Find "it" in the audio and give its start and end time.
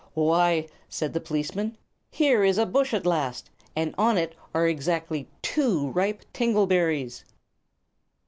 4.17-4.33